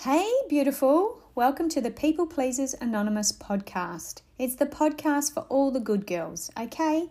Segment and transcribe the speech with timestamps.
[0.00, 1.22] Hey, beautiful.
[1.34, 4.20] Welcome to the People Pleasers Anonymous podcast.
[4.38, 7.08] It's the podcast for all the good girls, aka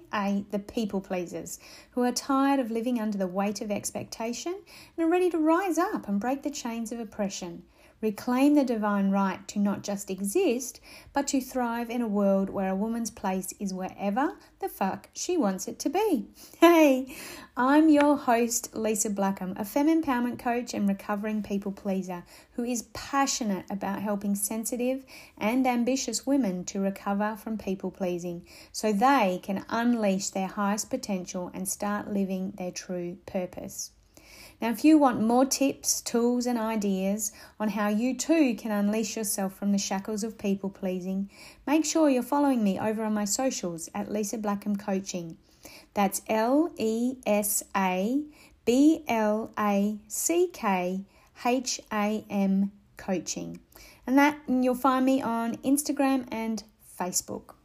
[0.51, 1.59] the people pleasers,
[1.91, 4.53] who are tired of living under the weight of expectation
[4.95, 7.63] and are ready to rise up and break the chains of oppression
[8.05, 10.79] reclaim the divine right to not just exist,
[11.11, 15.35] but to thrive in a world where a woman's place is wherever the fuck she
[15.35, 16.27] wants it to be.
[16.59, 17.15] Hey,
[17.57, 22.23] I'm your host, Lesa Blackham, a femme empowerment coach and recovering people pleaser
[22.53, 25.03] who is passionate about helping sensitive
[25.35, 31.49] and ambitious women to recover from people pleasing so they can unleash their highest potential
[31.55, 33.91] and start living their true purpose.
[34.61, 39.17] Now, if you want more tips, tools, and ideas on how you too can unleash
[39.17, 41.29] yourself from the shackles of people pleasing,
[41.67, 45.37] make sure you're following me over on my socials at Lesa Blackham Coaching.
[45.93, 48.23] That's L E S A
[48.65, 51.01] B L A C K
[51.45, 53.59] H A M Coaching.
[54.07, 56.63] And that and you'll find me on Instagram and
[56.99, 57.55] Facebook.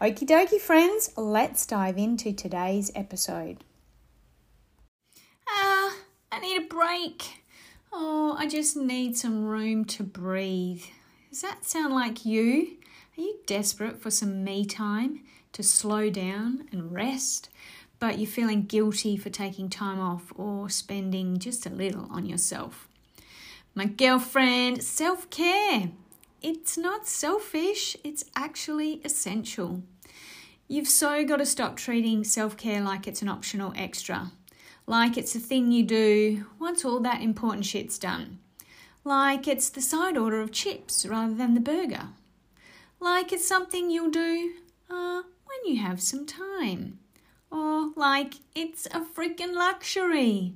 [0.00, 3.64] Okie dokie, friends, let's dive into today's episode.
[6.36, 7.42] I need a break.
[7.90, 10.84] Oh, I just need some room to breathe.
[11.30, 12.76] Does that sound like you?
[13.16, 15.20] Are you desperate for some me time
[15.52, 17.48] to slow down and rest,
[17.98, 22.86] but you're feeling guilty for taking time off or spending just a little on yourself?
[23.74, 25.88] My girlfriend, self care.
[26.42, 29.84] It's not selfish, it's actually essential.
[30.68, 34.32] You've so got to stop treating self care like it's an optional extra
[34.86, 38.38] like it's a thing you do once all that important shit's done.
[39.04, 42.08] Like it's the side order of chips rather than the burger.
[43.00, 44.52] Like it's something you'll do
[44.90, 46.98] uh, when you have some time.
[47.50, 50.54] Or like it's a freaking luxury.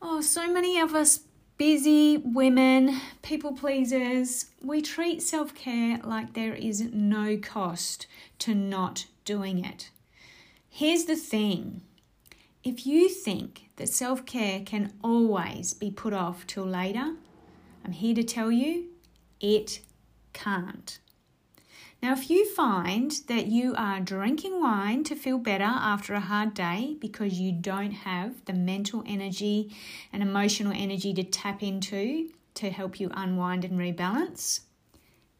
[0.00, 1.20] Oh, so many of us
[1.58, 8.06] busy women, people pleasers, we treat self care like there is no cost
[8.38, 9.90] to not doing it.
[10.70, 11.82] Here's the thing
[12.68, 17.14] if you think that self care can always be put off till later,
[17.84, 18.88] I'm here to tell you
[19.40, 19.80] it
[20.34, 20.98] can't.
[22.02, 26.54] Now, if you find that you are drinking wine to feel better after a hard
[26.54, 29.74] day because you don't have the mental energy
[30.12, 34.60] and emotional energy to tap into to help you unwind and rebalance,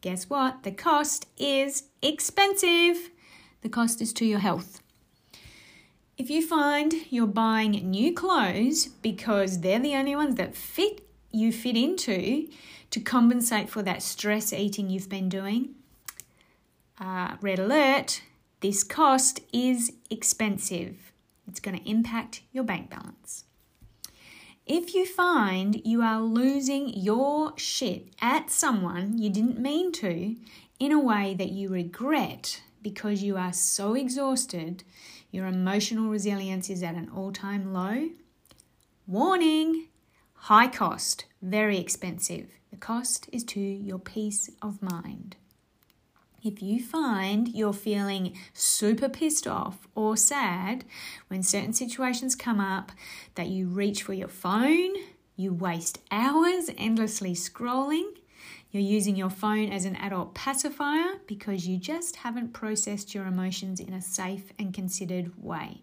[0.01, 0.63] guess what?
[0.63, 3.11] The cost is expensive.
[3.61, 4.81] The cost is to your health.
[6.19, 11.53] If you find you're buying new clothes because they're the only ones that fit you
[11.53, 12.49] fit into
[12.91, 15.75] to compensate for that stress eating you've been doing,
[16.99, 18.21] uh, red alert,
[18.59, 21.13] this cost is expensive.
[21.47, 23.45] It's going to impact your bank balance.
[24.65, 30.35] If you find you are losing your shit at someone you didn't mean to
[30.81, 34.83] in a way that you regret because you are so exhausted,
[35.31, 38.09] your emotional resilience is at an all time low.
[39.07, 39.87] Warning!
[40.33, 42.47] High cost, very expensive.
[42.71, 45.35] The cost is to your peace of mind.
[46.43, 50.85] If you find you're feeling super pissed off or sad
[51.27, 52.93] when certain situations come up,
[53.35, 54.93] that you reach for your phone,
[55.35, 58.11] you waste hours endlessly scrolling,
[58.71, 63.79] you're using your phone as an adult pacifier because you just haven't processed your emotions
[63.79, 65.81] in a safe and considered way.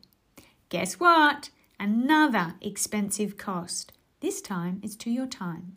[0.68, 1.50] Guess what?
[1.80, 3.92] Another expensive cost.
[4.20, 5.76] This time it's to your time.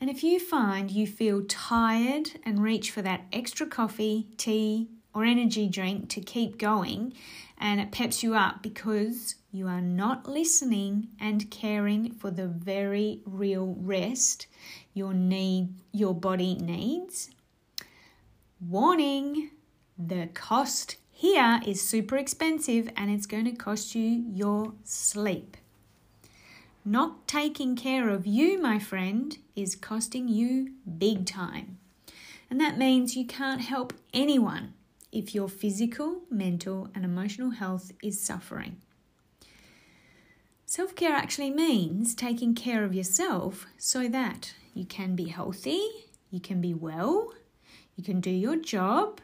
[0.00, 5.24] And if you find you feel tired and reach for that extra coffee, tea, or
[5.24, 7.14] energy drink to keep going,
[7.58, 13.22] and it peps you up because you are not listening and caring for the very
[13.24, 14.46] real rest
[14.96, 17.30] your need your body needs.
[18.60, 19.50] Warning,
[19.98, 25.56] the cost here is super expensive and it's going to cost you your sleep.
[26.84, 31.78] Not taking care of you, my friend, is costing you big time.
[32.48, 34.72] And that means you can't help anyone
[35.12, 38.76] if your physical, mental, and emotional health is suffering.
[40.64, 45.80] Self care actually means taking care of yourself so that you can be healthy,
[46.30, 47.32] you can be well,
[47.96, 49.20] you can do your job,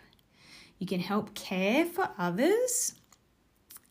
[0.78, 2.94] you can help care for others,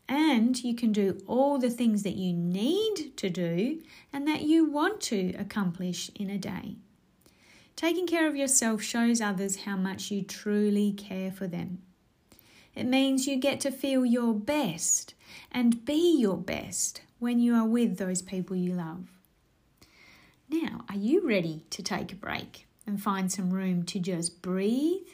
[0.09, 3.79] and you can do all the things that you need to do
[4.11, 6.77] and that you want to accomplish in a day.
[7.75, 11.83] Taking care of yourself shows others how much you truly care for them.
[12.75, 15.13] It means you get to feel your best
[15.51, 19.20] and be your best when you are with those people you love.
[20.51, 25.07] Now, are you ready to take a break and find some room to just breathe?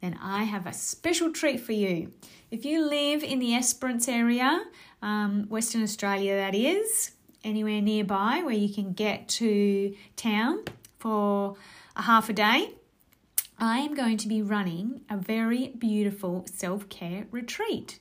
[0.00, 2.12] Then I have a special treat for you.
[2.52, 4.62] If you live in the Esperance area,
[5.02, 7.10] um, Western Australia, that is,
[7.42, 10.62] anywhere nearby where you can get to town
[11.00, 11.56] for
[11.96, 12.70] a half a day,
[13.58, 17.98] I am going to be running a very beautiful self care retreat.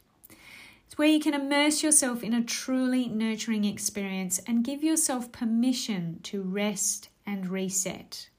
[0.87, 6.21] It's where you can immerse yourself in a truly nurturing experience and give yourself permission
[6.23, 8.29] to rest and reset.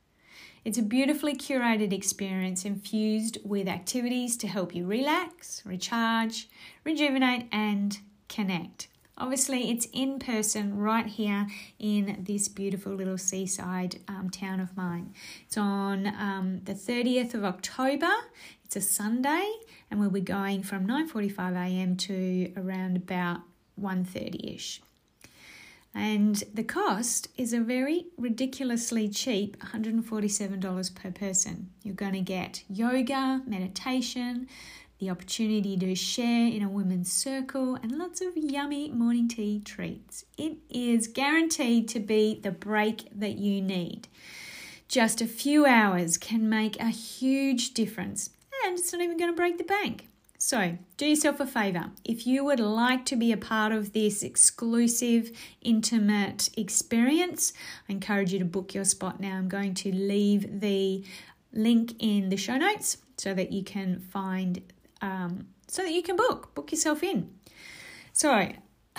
[0.64, 6.48] It's a beautifully curated experience infused with activities to help you relax, recharge,
[6.84, 7.98] rejuvenate, and
[8.30, 8.88] connect.
[9.18, 11.48] Obviously, it's in person right here
[11.78, 15.12] in this beautiful little seaside um, town of mine.
[15.44, 18.12] It's on um, the 30th of October.
[18.64, 19.50] It's a Sunday,
[19.90, 21.96] and we'll be going from 9:45 a.m.
[21.96, 23.40] to around about
[23.81, 24.81] 1:30ish.
[25.94, 31.70] And the cost is a very ridiculously cheap $147 per person.
[31.82, 34.46] You're going to get yoga, meditation,
[34.99, 40.25] the opportunity to share in a women's circle, and lots of yummy morning tea treats.
[40.37, 44.08] It is guaranteed to be the break that you need.
[44.88, 48.31] Just a few hours can make a huge difference,
[48.68, 50.08] and it's not even going to break the bank.
[50.40, 51.90] So, do yourself a favor.
[52.04, 55.32] If you would like to be a part of this exclusive,
[55.62, 57.52] intimate experience,
[57.88, 59.36] I encourage you to book your spot now.
[59.36, 61.04] I'm going to leave the
[61.52, 64.62] link in the show notes so that you can find
[65.02, 67.30] um, so that you can book, book yourself in.
[68.12, 68.52] So,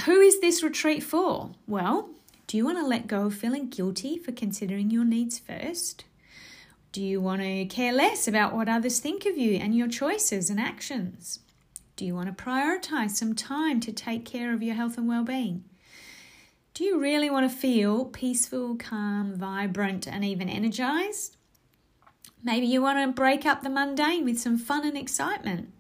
[0.06, 1.52] who is this retreat for?
[1.68, 2.10] Well,
[2.48, 6.04] do you want to let go of feeling guilty for considering your needs first?
[6.92, 10.50] Do you want to care less about what others think of you and your choices
[10.50, 11.40] and actions?
[11.96, 15.24] Do you want to prioritize some time to take care of your health and well
[15.24, 15.66] being?
[16.74, 21.36] Do you really want to feel peaceful, calm, vibrant, and even energized?
[22.44, 25.74] Maybe you want to break up the mundane with some fun and excitement.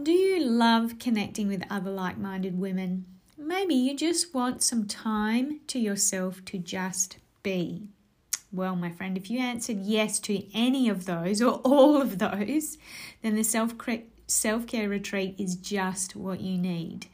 [0.00, 3.06] Do you love connecting with other like minded women?
[3.36, 7.88] Maybe you just want some time to yourself to just be.
[8.52, 12.76] Well, my friend, if you answered yes to any of those or all of those,
[13.22, 13.74] then the self
[14.26, 17.06] self care retreat is just what you need.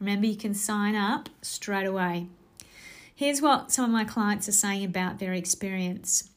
[0.00, 2.28] Remember, you can sign up straight away.
[3.14, 6.30] Here's what some of my clients are saying about their experience.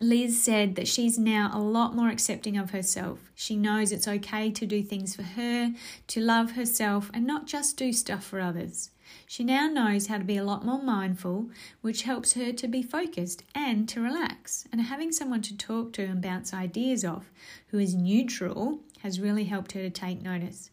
[0.00, 3.32] Liz said that she's now a lot more accepting of herself.
[3.34, 5.72] She knows it's okay to do things for her,
[6.06, 8.90] to love herself, and not just do stuff for others.
[9.26, 11.50] She now knows how to be a lot more mindful,
[11.80, 14.68] which helps her to be focused and to relax.
[14.70, 17.32] And having someone to talk to and bounce ideas off
[17.68, 20.70] who is neutral has really helped her to take notice.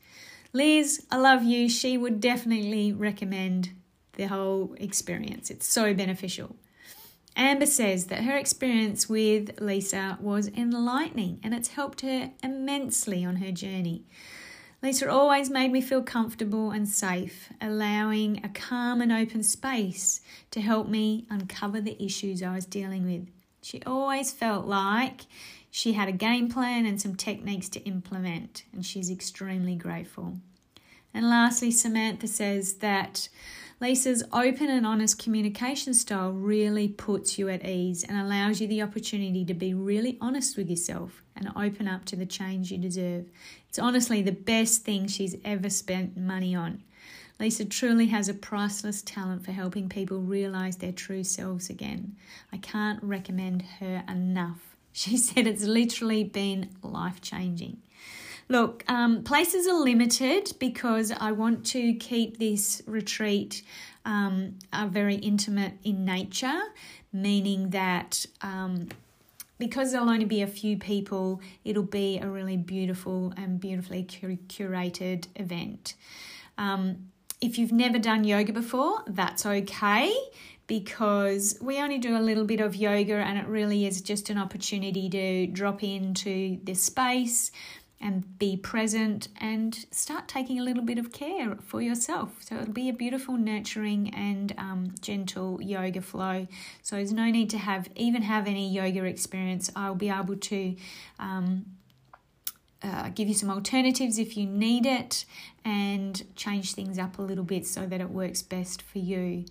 [0.54, 1.68] Liz, I love you.
[1.68, 3.72] She would definitely recommend
[4.14, 5.50] the whole experience.
[5.50, 6.56] It's so beneficial.
[7.36, 13.38] Amber says that her experience with Lesa was enlightening and it's helped her immensely on
[13.38, 14.06] her journey.
[14.82, 20.22] Lesa always made me feel comfortable and safe, allowing a calm and open space
[20.52, 23.28] to help me uncover the issues I was dealing with.
[23.62, 25.22] She always felt like
[25.72, 30.38] she had a game plan and some techniques to implement, and she's extremely grateful.
[31.16, 33.30] And lastly, Samantha says that
[33.80, 38.82] Lesa's open and honest communication style really puts you at ease and allows you the
[38.82, 43.30] opportunity to be really honest with yourself and open up to the change you deserve.
[43.70, 46.84] It's honestly the best thing she's ever spent money on.
[47.40, 52.18] Lesa truly has a priceless talent for helping people realize their true selves again.
[52.52, 54.76] I can't recommend her enough.
[54.92, 57.82] She said it's literally been life changing.
[58.48, 63.64] Look, um, places are limited because I want to keep this retreat
[64.06, 64.56] um,
[64.88, 66.62] very intimate in nature,
[67.12, 68.90] meaning that um,
[69.58, 74.38] because there'll only be a few people, it'll be a really beautiful and beautifully cur-
[74.48, 75.96] curated event.
[76.58, 77.10] Um,
[77.42, 80.14] if you've never done yoga before, that's okay
[80.68, 84.38] because we only do a little bit of yoga and it really is just an
[84.38, 87.52] opportunity to drop into this space
[88.02, 92.38] and be present and start taking a little bit of care for yourself.
[92.42, 96.48] So it'll be a beautiful, nurturing, and um, gentle yoga flow.
[96.84, 99.72] So there's no need to have even have any yoga experience.
[99.76, 100.76] I'll be able to.
[101.20, 101.66] Um,
[102.84, 105.26] uh, give you some alternatives if you need it
[105.64, 109.44] and change things up a little bit so that it works best for you.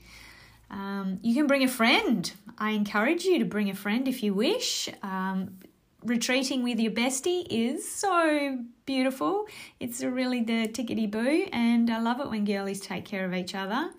[0.70, 2.30] Um, you can bring a friend.
[2.58, 4.88] I encourage you to bring a friend if you wish.
[5.02, 5.58] Um,
[6.04, 9.46] retreating with your bestie is so beautiful.
[9.80, 13.54] It's really the tickety boo, and I love it when girlies take care of each
[13.54, 13.90] other.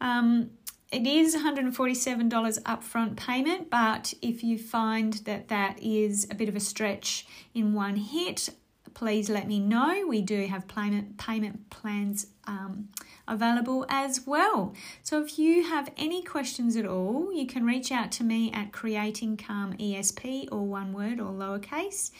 [0.00, 0.50] Um,
[0.90, 6.56] it is $147 upfront payment, but if you find that that is a bit of
[6.56, 8.48] a stretch in one hit,
[8.94, 10.06] please let me know.
[10.08, 12.88] We do have payment payment plans um,
[13.28, 14.74] available as well.
[15.02, 18.72] So if you have any questions at all, you can reach out to me at
[18.72, 22.10] Creating Calm ESP or one word or lowercase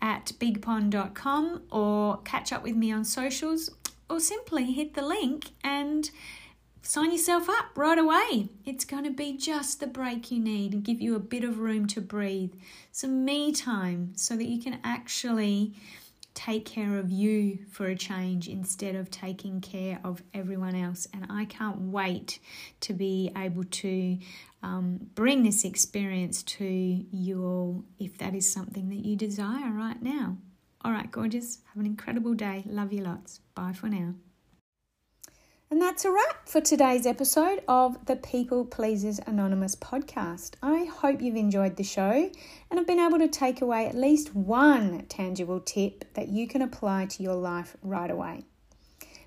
[0.00, 3.70] at bigpond.com or catch up with me on socials
[4.08, 6.10] or simply hit the link and
[6.82, 8.48] sign yourself up right away.
[8.66, 11.58] It's going to be just the break you need and give you a bit of
[11.58, 12.52] room to breathe,
[12.92, 15.74] some me time so that you can actually
[16.34, 21.06] take care of you for a change instead of taking care of everyone else.
[21.14, 22.40] And I can't wait
[22.80, 24.18] to be able to
[24.62, 30.02] um, bring this experience to you all if that is something that you desire right
[30.02, 30.36] now.
[30.84, 31.58] All right, gorgeous.
[31.72, 32.64] Have an incredible day.
[32.66, 33.40] Love you lots.
[33.54, 34.14] Bye for now.
[35.70, 40.52] And that's a wrap for today's episode of the People Pleasers Anonymous podcast.
[40.62, 42.30] I hope you've enjoyed the show
[42.70, 46.60] and have been able to take away at least one tangible tip that you can
[46.60, 48.44] apply to your life right away.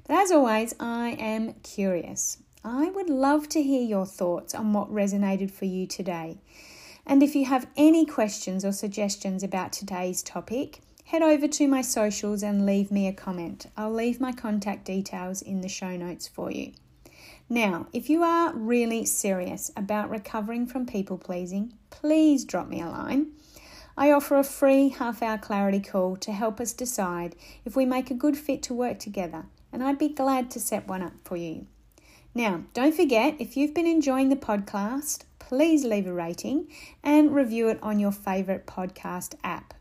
[0.07, 2.37] But as always, I am curious.
[2.63, 6.37] I would love to hear your thoughts on what resonated for you today.
[7.05, 11.81] And if you have any questions or suggestions about today's topic, head over to my
[11.81, 13.65] socials and leave me a comment.
[13.77, 16.73] I'll leave my contact details in the show notes for you.
[17.47, 22.87] Now, if you are really serious about recovering from people pleasing, please drop me a
[22.87, 23.27] line.
[23.95, 28.11] I offer a free half hour clarity call to help us decide if we make
[28.11, 31.37] a good fit to work together, and I'd be glad to set one up for
[31.37, 31.67] you.
[32.35, 36.67] Now, don't forget if you've been enjoying the podcast, please leave a rating
[37.01, 39.73] and review it on your favourite podcast app.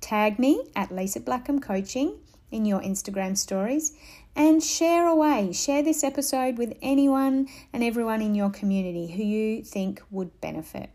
[0.00, 2.18] Tag me at Lesa Blackham Coaching
[2.50, 3.92] in your Instagram stories
[4.34, 5.52] and share away.
[5.52, 10.90] Share this episode with anyone and everyone in your community who you think would benefit.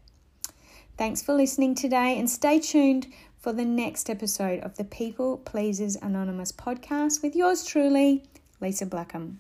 [0.98, 5.96] Thanks for listening today and stay tuned for the next episode of the People Pleasers
[5.98, 8.24] Anonymous podcast with yours truly,
[8.62, 9.40] Lesa Blackham.